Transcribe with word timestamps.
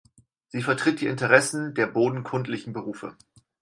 Sie 0.47 0.63
vertritt 0.63 0.99
die 1.01 1.05
Interessen 1.05 1.75
der 1.75 1.85
bodenkundlichen 1.85 2.73
Berufe. 2.73 3.15